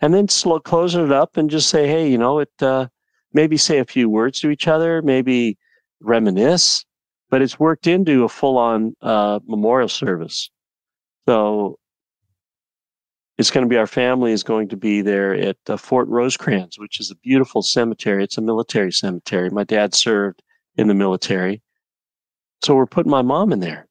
[0.00, 2.86] and then slow closing it up and just say, hey, you know, it uh,
[3.32, 5.56] maybe say a few words to each other, maybe
[6.00, 6.84] reminisce,
[7.30, 10.50] but it's worked into a full on uh, memorial service.
[11.26, 11.78] So
[13.36, 16.78] it's going to be our family is going to be there at uh, Fort Rosecrans,
[16.78, 18.24] which is a beautiful cemetery.
[18.24, 19.50] It's a military cemetery.
[19.50, 20.42] My dad served
[20.76, 21.62] in the military.
[22.64, 23.87] So we're putting my mom in there.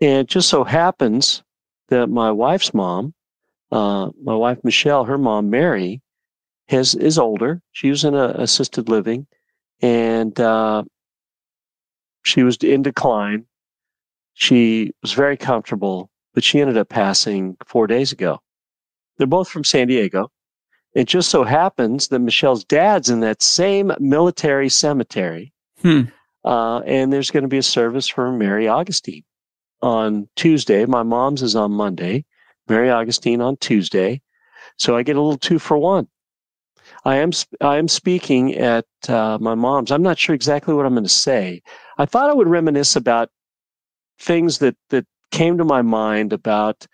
[0.00, 1.42] And it just so happens
[1.88, 3.14] that my wife's mom,
[3.72, 6.02] uh, my wife Michelle, her mom Mary,
[6.68, 7.62] has is older.
[7.72, 9.26] She was in a assisted living,
[9.80, 10.82] and uh,
[12.24, 13.46] she was in decline.
[14.34, 18.40] She was very comfortable, but she ended up passing four days ago.
[19.16, 20.30] They're both from San Diego.
[20.92, 26.02] It just so happens that Michelle's dad's in that same military cemetery, Hmm.
[26.44, 29.24] uh, and there's going to be a service for Mary Augustine
[29.86, 30.84] on Tuesday.
[30.84, 32.24] My mom's is on Monday.
[32.68, 34.20] Mary Augustine on Tuesday.
[34.76, 36.08] So I get a little two for one.
[37.04, 39.92] I am I am speaking at uh, my mom's.
[39.92, 41.62] I'm not sure exactly what I'm going to say.
[41.98, 43.30] I thought I would reminisce about
[44.18, 46.86] things that that came to my mind about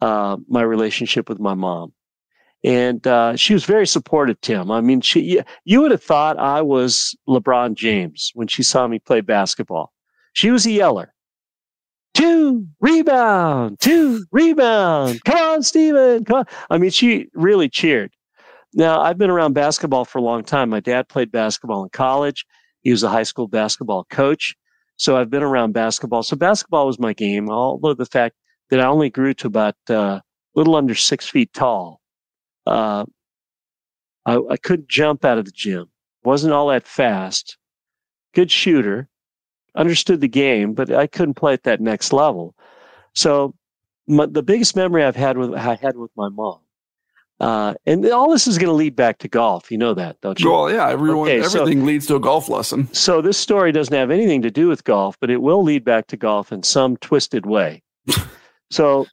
[0.00, 1.92] uh, my relationship with my mom,
[2.64, 4.40] and uh, she was very supportive.
[4.40, 8.86] Tim, I mean, she you would have thought I was LeBron James when she saw
[8.88, 9.92] me play basketball.
[10.32, 11.12] She was a yeller.
[12.14, 15.20] Two rebound, two rebound.
[15.24, 16.24] Come on, Steven.
[16.24, 16.44] Come on.
[16.68, 18.12] I mean, she really cheered.
[18.74, 20.70] Now, I've been around basketball for a long time.
[20.70, 22.46] My dad played basketball in college.
[22.82, 24.54] He was a high school basketball coach.
[24.96, 26.22] So I've been around basketball.
[26.22, 28.36] So basketball was my game, although the fact
[28.70, 30.22] that I only grew to about uh, a
[30.54, 32.00] little under six feet tall.
[32.66, 33.04] Uh,
[34.26, 35.86] I, I couldn't jump out of the gym.
[36.22, 37.56] Wasn't all that fast.
[38.34, 39.08] Good shooter.
[39.74, 42.54] Understood the game, but I couldn't play at that next level.
[43.14, 43.54] So
[44.06, 46.60] my, the biggest memory I've had with I had with my mom
[47.40, 49.70] uh, and all this is going to lead back to golf.
[49.72, 50.50] You know that, don't you?
[50.50, 50.90] Well, yeah.
[50.90, 52.92] Everyone, okay, everything so, leads to a golf lesson.
[52.92, 56.06] So this story doesn't have anything to do with golf, but it will lead back
[56.08, 57.82] to golf in some twisted way.
[58.70, 59.06] so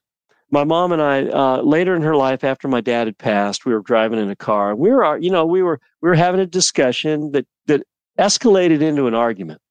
[0.50, 3.72] my mom and I, uh, later in her life, after my dad had passed, we
[3.72, 4.76] were driving in a car.
[4.76, 7.82] We were, you know, we were we were having a discussion that that
[8.18, 9.62] escalated into an argument.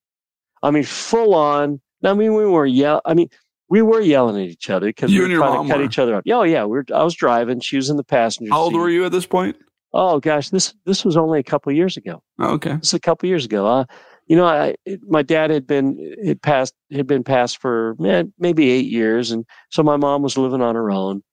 [0.67, 1.80] I mean, full on.
[2.03, 2.99] I mean, we were yeah.
[3.06, 3.30] I mean,
[3.69, 5.86] we were yelling at each other because we were trying to cut were.
[5.86, 6.25] each other up.
[6.30, 7.60] Oh yeah, we are I was driving.
[7.62, 8.51] She was in the passenger.
[8.51, 8.80] How old seat.
[8.80, 9.56] were you at this point?
[9.93, 12.21] Oh gosh, this this was only a couple years ago.
[12.39, 13.65] Oh, okay, this is a couple years ago.
[13.65, 13.86] Uh,
[14.27, 18.34] you know, I it, my dad had been had passed had been passed for man,
[18.38, 21.23] maybe eight years, and so my mom was living on her own,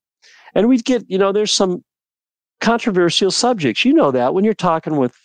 [0.54, 1.84] and we'd get you know there's some
[2.60, 3.84] controversial subjects.
[3.84, 5.16] You know that when you're talking with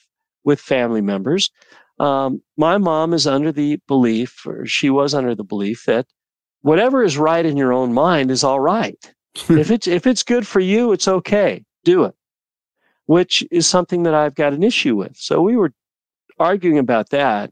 [0.43, 1.51] with family members.
[1.99, 6.07] Um, my mom is under the belief, or she was under the belief that
[6.61, 9.13] whatever is right in your own mind is all right.
[9.49, 11.63] if it's if it's good for you, it's okay.
[11.83, 12.15] Do it.
[13.05, 15.17] Which is something that I've got an issue with.
[15.17, 15.73] So we were
[16.37, 17.51] arguing about that.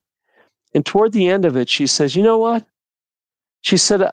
[0.74, 2.66] And toward the end of it, she says, You know what?
[3.62, 4.10] She said,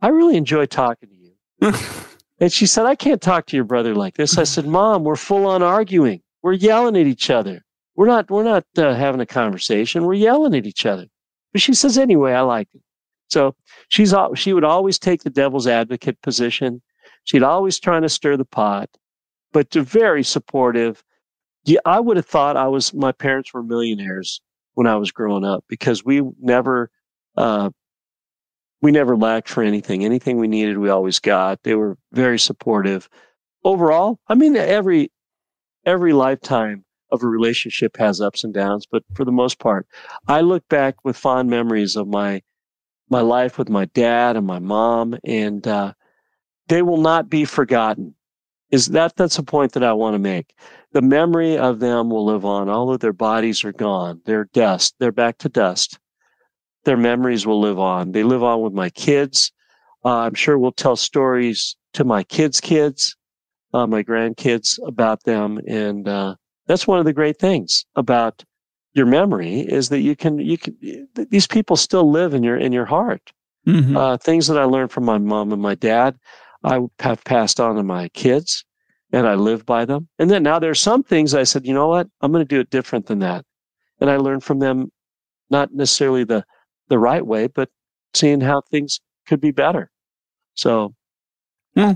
[0.00, 1.72] I really enjoy talking to you.
[2.40, 4.38] and she said, I can't talk to your brother like this.
[4.38, 6.22] I said, Mom, we're full on arguing.
[6.42, 7.64] We're yelling at each other.
[7.98, 10.04] We're not, we're not uh, having a conversation.
[10.04, 11.06] We're yelling at each other.
[11.52, 12.80] But she says, Anyway, I like it.
[13.26, 13.56] So
[13.88, 16.80] she's she would always take the devil's advocate position.
[17.24, 18.88] She'd always trying to stir the pot,
[19.52, 21.02] but very supportive.
[21.64, 24.40] Yeah, I would have thought I was my parents were millionaires
[24.74, 26.92] when I was growing up because we never
[27.36, 27.70] uh,
[28.80, 30.04] we never lacked for anything.
[30.04, 31.64] Anything we needed, we always got.
[31.64, 33.08] They were very supportive.
[33.64, 35.10] Overall, I mean, every
[35.84, 39.86] every lifetime of a relationship has ups and downs, but for the most part,
[40.26, 42.42] I look back with fond memories of my
[43.10, 45.94] my life with my dad and my mom, and uh,
[46.68, 48.14] they will not be forgotten.
[48.70, 50.54] Is that that's a point that I want to make?
[50.92, 54.20] The memory of them will live on, although their bodies are gone.
[54.26, 54.94] They're dust.
[54.98, 55.98] They're back to dust.
[56.84, 58.12] Their memories will live on.
[58.12, 59.52] They live on with my kids.
[60.04, 63.16] Uh, I'm sure we'll tell stories to my kids' kids,
[63.72, 66.34] uh, my grandkids about them, and uh,
[66.68, 68.44] that's one of the great things about
[68.94, 70.76] your memory is that you can you can
[71.14, 73.32] these people still live in your in your heart.
[73.66, 73.96] Mm-hmm.
[73.96, 76.16] Uh, things that I learned from my mom and my dad,
[76.64, 78.64] I have passed on to my kids,
[79.12, 80.08] and I live by them.
[80.18, 82.60] And then now there's some things I said, you know what, I'm going to do
[82.60, 83.44] it different than that,
[84.00, 84.90] and I learned from them,
[85.50, 86.44] not necessarily the
[86.88, 87.68] the right way, but
[88.14, 89.90] seeing how things could be better.
[90.54, 90.94] So,
[91.74, 91.94] yeah.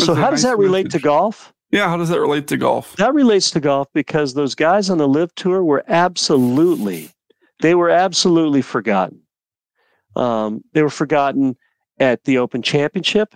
[0.00, 1.02] so how nice does that relate message.
[1.02, 1.52] to golf?
[1.76, 2.96] Yeah, how does that relate to golf?
[2.96, 7.10] That relates to golf because those guys on the LIV tour were absolutely,
[7.60, 9.20] they were absolutely forgotten.
[10.16, 11.54] Um, they were forgotten
[11.98, 13.34] at the Open Championship.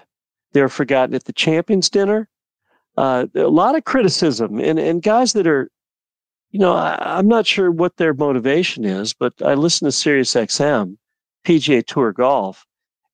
[0.52, 2.30] They were forgotten at the Champions Dinner.
[2.96, 5.70] Uh, a lot of criticism and, and guys that are,
[6.50, 10.32] you know, I, am not sure what their motivation is, but I listen to Sirius
[10.32, 10.96] XM,
[11.44, 12.64] PGA Tour Golf,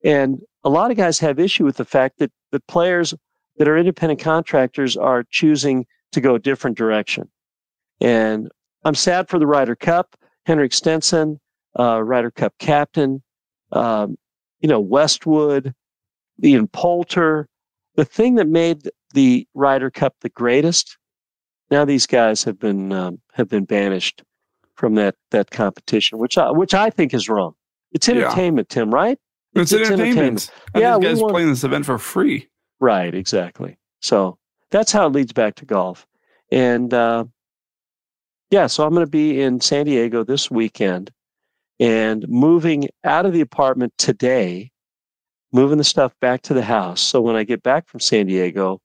[0.05, 3.13] and a lot of guys have issue with the fact that the players
[3.57, 7.29] that our independent contractors are choosing to go a different direction.
[7.99, 8.49] And
[8.83, 11.39] I'm sad for the Ryder Cup, Henrik Stenson,
[11.79, 13.21] uh, Ryder Cup captain,
[13.71, 14.17] um,
[14.59, 15.73] you know, Westwood,
[16.43, 17.47] Ian Poulter.
[17.95, 20.97] The thing that made the Ryder Cup the greatest,
[21.71, 24.23] now these guys have been um, have been banished
[24.75, 27.53] from that that competition, which I, which I think is wrong.
[27.91, 28.75] It's entertainment, yeah.
[28.75, 29.17] Tim, right?
[29.53, 30.17] It's, it's entertainment.
[30.17, 30.51] entertainment.
[30.75, 32.47] yeah, these guys want, playing this event for free.
[32.79, 33.77] Right, exactly.
[34.01, 34.37] So
[34.71, 36.05] that's how it leads back to golf.
[36.51, 37.25] And uh,
[38.49, 41.11] yeah, so I'm going to be in San Diego this weekend
[41.79, 44.71] and moving out of the apartment today
[45.51, 47.01] moving the stuff back to the house.
[47.01, 48.81] So when I get back from San Diego,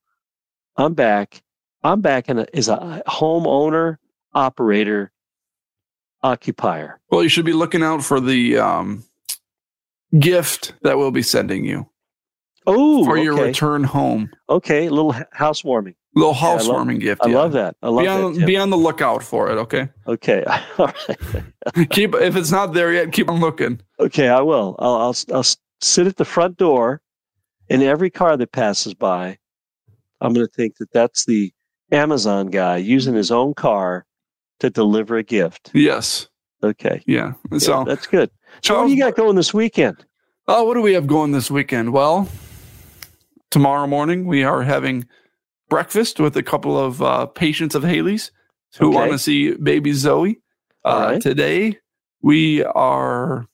[0.76, 1.42] I'm back.
[1.82, 3.96] I'm back in a, as a homeowner,
[4.32, 5.10] operator,
[6.22, 7.00] occupier.
[7.10, 9.04] Well, you should be looking out for the um,
[10.18, 11.88] gift that we'll be sending you.
[12.66, 13.44] Oh, for your okay.
[13.46, 14.30] return home.
[14.48, 15.94] Okay, a little housewarming.
[16.14, 17.22] Little Yeah, I love- housewarming gift.
[17.24, 17.36] I yeah.
[17.38, 17.76] love that.
[17.82, 18.20] I love be that.
[18.22, 18.46] on, Tim.
[18.46, 19.54] be on the lookout for it.
[19.56, 19.88] Okay.
[20.06, 20.44] Okay.
[20.78, 21.90] All right.
[21.90, 23.80] keep if it's not there yet, keep on looking.
[23.98, 24.76] Okay, I will.
[24.78, 25.44] I'll, I'll I'll
[25.80, 27.00] sit at the front door,
[27.68, 29.38] in every car that passes by,
[30.20, 31.52] I'm going to think that that's the
[31.90, 34.04] Amazon guy using his own car
[34.60, 35.70] to deliver a gift.
[35.74, 36.28] Yes.
[36.62, 37.02] Okay.
[37.06, 37.32] Yeah.
[37.50, 38.30] Yeah, So, that's good.
[38.30, 40.04] So what Charles- do you got going this weekend?
[40.46, 41.92] oh, what do we have going this weekend?
[41.92, 42.28] Well,
[43.52, 45.06] tomorrow morning we are having
[45.68, 48.32] breakfast with a couple of uh, patients of Haley's
[48.78, 48.96] who Okay.
[48.96, 50.40] want to see baby Zoe.
[50.84, 51.22] Uh, right.
[51.22, 51.78] Today
[52.22, 53.46] we are.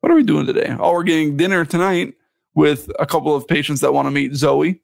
[0.00, 0.74] What are we doing today?
[0.78, 2.14] Oh, we're getting dinner tonight
[2.54, 4.82] with a couple of patients that want to meet Zoe,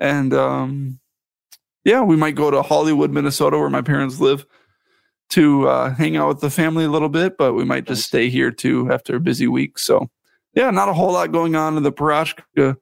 [0.00, 0.98] and um,
[1.84, 4.44] yeah, we might go to Hollywood, Minnesota, where my parents live,
[5.30, 7.36] to uh, hang out with the family a little bit.
[7.38, 9.78] But we might just stay here too after a busy week.
[9.78, 10.08] So
[10.54, 12.76] yeah, not a whole lot going on in the Parashka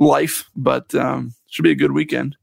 [0.00, 2.36] life, but um, should be a good weekend.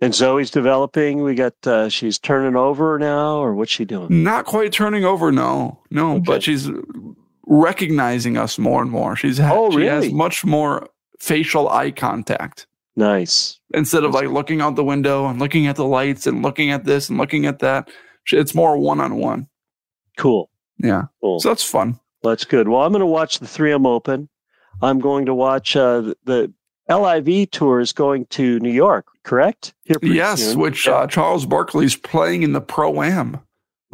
[0.00, 1.22] And Zoe's developing.
[1.22, 4.22] We got uh, she's turning over now, or what's she doing?
[4.22, 6.22] Not quite turning over, no, no, Okay.
[6.26, 6.68] but she's
[7.46, 9.16] recognizing us more and more.
[9.16, 10.88] She's ha- Oh, she has much more
[11.18, 12.66] facial eye contact
[12.96, 13.60] Nice.
[13.74, 16.84] instead of like looking out the window and looking at the lights and looking at
[16.84, 17.88] this and looking at that.
[18.30, 19.48] It's more one on one.
[20.16, 20.50] Cool.
[20.78, 21.40] Yeah, Cool.
[21.40, 21.98] so that's fun.
[22.22, 22.68] That's good.
[22.68, 24.28] Well, I'm going to watch the 3M Open.
[24.80, 26.52] I'm going to watch uh, the
[26.92, 29.74] LIV tour is going to New York, correct?
[29.84, 30.58] Here Yes, soon.
[30.60, 30.92] which Yeah.
[30.94, 33.40] uh, Charles Barkley's playing in the pro am.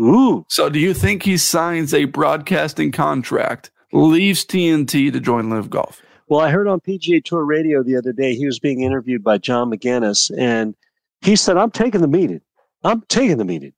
[0.00, 5.70] Ooh, So, do you think he signs a broadcasting contract, leaves TNT to join LIV
[5.70, 6.02] Golf?
[6.28, 9.38] Well, I heard on PGA Tour Radio the other day, he was being interviewed by
[9.38, 10.74] John Maginnes, and
[11.22, 12.40] he said, I'm taking the meeting.
[12.84, 13.72] I'm taking the meeting.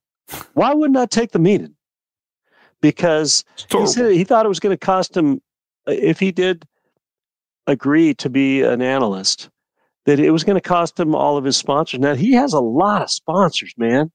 [0.55, 1.75] Why wouldn't I take the meeting?
[2.81, 5.41] Because he said he thought it was going to cost him,
[5.87, 6.67] uh, if he did
[7.71, 9.51] agree to be an analyst,
[10.07, 12.01] that it was going to cost him all of his sponsors.
[12.01, 14.11] Now, he has a lot of sponsors, man.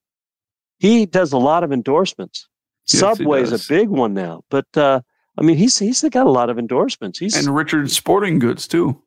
[0.80, 2.48] He does a lot of endorsements.
[2.92, 5.02] Yes, Subway's a big one now, but uh,
[5.38, 7.18] I mean, he's he's got a lot of endorsements.
[7.18, 9.02] He's and Richard Sporting Goods too.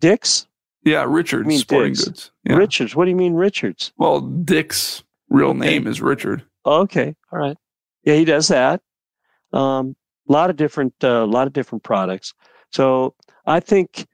[0.00, 0.46] Dick's.
[0.84, 2.04] Yeah, Richard You mean Sporting Dick's?
[2.04, 2.30] Goods.
[2.44, 2.56] Yeah.
[2.56, 2.94] Richards.
[2.94, 3.92] What do you mean Richards?
[3.96, 5.58] Well, Dick's real Okay.
[5.58, 6.44] name is Richard.
[6.66, 7.56] Okay, all right.
[8.04, 8.80] Yeah, he does that.
[9.52, 9.96] Um,
[10.28, 12.34] a lot of different, a lot of different products.
[12.70, 13.14] So
[13.46, 14.06] I think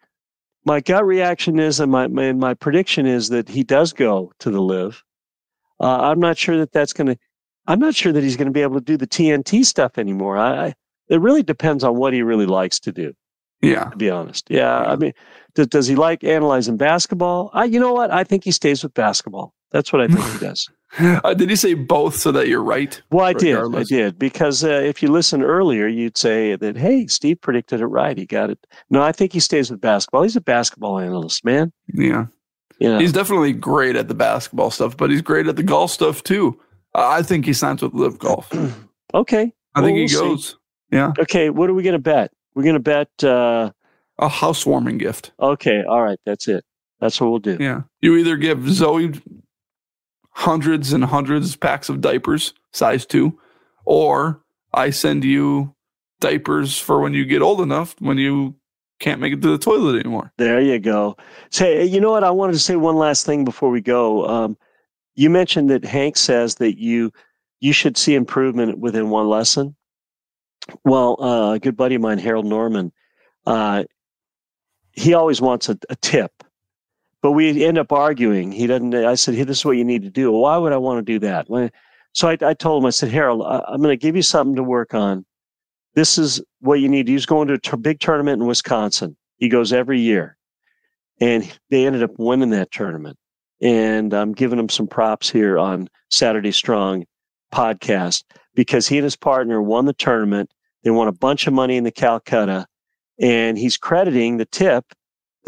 [0.64, 4.50] my gut reaction is, and my my, my prediction is that he does go to
[4.50, 5.02] the LIV.
[5.80, 7.18] Uh, I'm not sure that that's going to.
[7.66, 10.36] I'm not sure that he's going to be able to do the TNT stuff anymore.
[10.36, 10.74] I, I
[11.08, 13.14] it really depends on what he really likes to do.
[13.62, 13.84] Yeah.
[13.90, 14.78] To be honest, yeah.
[14.78, 15.12] I mean,
[15.54, 17.50] does, does he like analyzing basketball?
[17.52, 18.10] I, you know what?
[18.10, 19.54] I think he stays with basketball.
[19.70, 20.68] That's what I think he does.
[20.98, 23.00] Uh, did he say both so that you're right?
[23.10, 23.56] Well, I did.
[23.56, 27.86] I did because uh, if you listen earlier, you'd say that, "Hey, Steve predicted it
[27.86, 28.18] right.
[28.18, 28.58] He got it."
[28.90, 30.22] No, I think he stays with basketball.
[30.24, 31.72] He's a basketball analyst, man.
[31.94, 32.26] Yeah.
[32.80, 32.98] Yeah.
[32.98, 36.58] He's definitely great at the basketball stuff, but he's great at the golf stuff too.
[36.94, 38.50] Uh, I think he signs with LIV Golf.
[39.14, 39.52] okay.
[39.76, 40.16] I think he we'll see.
[40.16, 40.56] goes.
[40.90, 41.12] Yeah.
[41.20, 41.50] Okay.
[41.50, 42.32] What are we going to bet?
[42.54, 43.10] We're going to bet.
[43.22, 43.70] Uh,
[44.18, 45.30] A housewarming gift.
[45.38, 45.84] okay.
[45.88, 46.18] All right.
[46.26, 46.64] That's it.
[47.00, 47.58] That's what we'll do.
[47.60, 47.82] Yeah.
[48.00, 49.12] You either give Zoe
[50.30, 53.38] hundreds and hundreds packs of diapers, size two,
[53.84, 55.74] or I send you
[56.20, 58.54] diapers for when you get old enough when you
[59.00, 60.32] can't make it to the toilet anymore.
[60.36, 61.16] There you go.
[61.50, 62.22] Say, you know what?
[62.22, 64.26] I wanted to say one last thing before we go.
[64.26, 64.56] Um,
[65.14, 67.10] you mentioned that Hank says that you
[67.60, 69.76] you should see improvement within one lesson.
[70.84, 72.92] Well, uh, a good buddy of mine, Harold Norman,
[73.46, 73.84] uh,
[74.92, 76.44] he always wants a, a tip,
[77.22, 78.52] but we end up arguing.
[78.52, 78.94] He doesn't.
[78.94, 81.12] I said, "Hey, this is what you need to do." Why would I want to
[81.12, 81.46] do that?
[82.12, 84.56] So I, I told him, I said, Harold, I, I'm going to give you something
[84.56, 85.24] to work on.
[85.94, 87.08] This is what you need.
[87.08, 89.16] He's going to a big tournament in Wisconsin.
[89.36, 90.36] He goes every year,
[91.20, 93.16] and they ended up winning that tournament.
[93.62, 97.04] And I'm giving him some props here on Saturday Strong
[97.52, 100.50] podcast because he and his partner won the tournament.
[100.82, 102.66] They won a bunch of money in the Calcutta,
[103.20, 104.84] and he's crediting the tip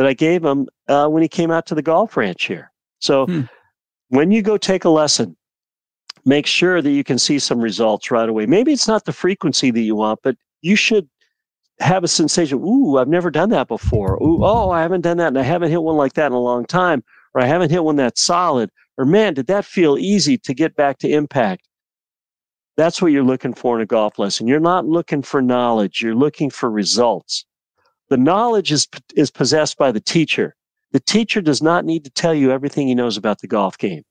[0.02, 2.72] that I gave him uh, when he came out to the golf ranch here.
[2.98, 3.42] So Hmm.
[4.08, 5.36] when you go take a lesson,
[6.24, 8.46] make sure that you can see some results right away.
[8.46, 11.08] Maybe it's not the frequency that you want, but you should
[11.78, 12.58] have a sensation.
[12.58, 14.20] Ooh, I've never done that before.
[14.22, 16.40] Ooh, oh, I haven't done that, and I haven't hit one like that in a
[16.40, 20.36] long time, or I haven't hit one that's solid, or man, did that feel easy
[20.38, 21.68] to get back to impact?
[22.76, 24.48] That's what you're looking for in a golf lesson.
[24.48, 26.00] You're not looking for knowledge.
[26.00, 27.44] You're looking for results.
[28.12, 28.86] The knowledge is,
[29.16, 30.54] is possessed by the teacher.
[30.90, 34.02] The teacher does not need to tell you everything he knows about the golf game.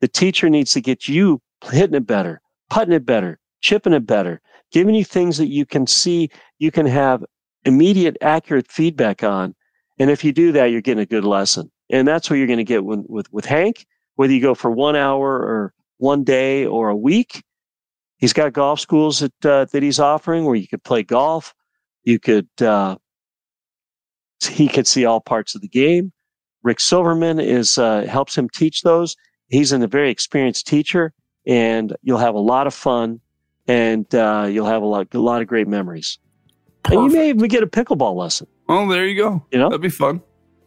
[0.00, 4.40] The teacher needs to get you hitting it better, putting it better, chipping it better,
[4.72, 7.22] giving you things that you can see, you can have
[7.66, 9.54] immediate, accurate feedback on.
[9.98, 11.70] And if you do that, you're getting a good lesson.
[11.90, 14.70] And that's what you're going to get with, with, with Hank, whether you go for
[14.70, 17.42] one hour or one day or a week.
[18.16, 21.54] He's got golf schools that, uh, that he's offering where you could play golf.
[22.04, 22.96] You could, uh,
[24.42, 26.12] he could see all parts of the game.
[26.62, 29.16] Rick Silverman is, uh, helps him teach those.
[29.48, 31.12] He's a very experienced teacher
[31.46, 33.20] and you'll have a lot of fun
[33.66, 36.18] and, uh, you'll have a lot, a lot of great memories.
[36.82, 37.00] Perfect.
[37.00, 38.46] And you may even get a pickleball lesson.
[38.68, 39.44] Oh, there you go.
[39.50, 40.20] You know, that'd be fun.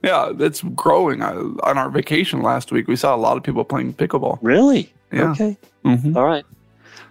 [0.03, 1.21] Yeah, it's growing.
[1.21, 4.39] on our vacation last week, we saw a lot of people playing pickleball.
[4.41, 4.91] Really?
[5.11, 5.31] Yeah.
[5.31, 5.57] Okay.
[5.85, 6.17] Mm-hmm.
[6.17, 6.45] All right.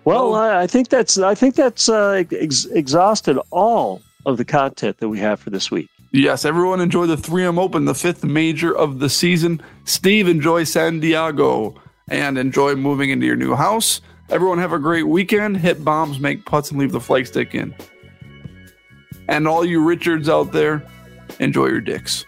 [0.04, 4.98] Well, well I think that's I think that's uh, ex- exhausted all of the content
[4.98, 5.88] that we have for this week.
[6.12, 9.62] Yes, everyone enjoy the 3M Open, the fifth major of the season.
[9.84, 11.74] Steve, enjoy San Diego
[12.08, 14.00] and enjoy moving into your new house.
[14.28, 15.58] Everyone have a great weekend.
[15.58, 17.74] Hit bombs, make putts, and leave the flag stick in.
[19.28, 20.84] And all you Richards out there,
[21.38, 22.26] enjoy your dicks.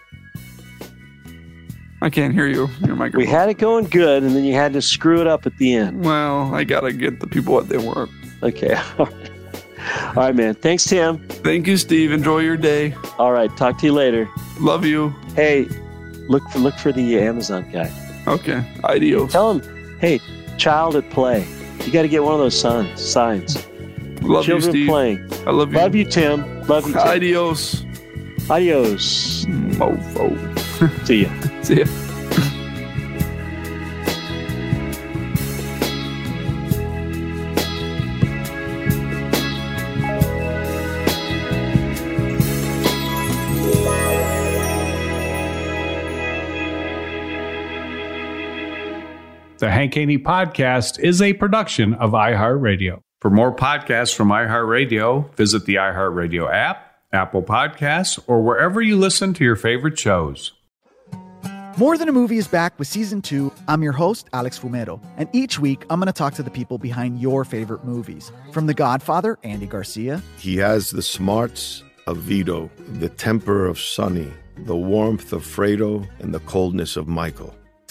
[2.01, 2.69] I can't hear you.
[2.85, 3.19] Your microphone.
[3.19, 5.73] We had it going good, and then you had to screw it up at the
[5.73, 6.05] end.
[6.05, 8.09] Well, I gotta get the people what they want.
[8.41, 8.77] Okay.
[10.07, 10.53] All right, man.
[10.55, 11.17] Thanks, Tim.
[11.27, 12.11] Thank you, Steve.
[12.11, 12.95] Enjoy your day.
[13.17, 13.55] All right.
[13.57, 14.29] Talk to you later.
[14.59, 15.09] Love you.
[15.35, 15.65] Hey,
[16.29, 17.91] look for look for the Amazon guy.
[18.27, 18.63] Okay.
[18.83, 19.31] Adios.
[19.31, 20.19] Tell him, hey,
[20.57, 21.45] child at play.
[21.85, 23.01] You got to get one of those signs.
[23.01, 23.67] Signs.
[24.21, 24.87] Love Children you, Steve.
[24.87, 25.29] playing.
[25.45, 25.77] I love you.
[25.79, 26.61] Love you, Tim.
[26.67, 26.93] Love you.
[26.93, 27.01] Tim.
[27.01, 27.83] Adios.
[28.49, 29.45] Adios.
[29.45, 31.05] Mofo.
[31.05, 31.29] See ya.
[31.63, 31.85] See ya.
[49.63, 52.99] The Hank Haney Podcast is a production of iHeartRadio.
[53.21, 59.33] For more podcasts from iHeartRadio, visit the iHeartRadio app, Apple Podcasts, or wherever you listen
[59.35, 60.51] to your favorite shows.
[61.77, 63.53] More Than a Movie is back with season two.
[63.69, 66.77] I'm your host, Alex Fumero, and each week I'm going to talk to the people
[66.77, 68.33] behind your favorite movies.
[68.51, 70.21] From The Godfather, Andy Garcia.
[70.39, 76.33] He has the smarts of Vito, the temper of Sonny, the warmth of Fredo, and
[76.33, 77.55] the coldness of Michael.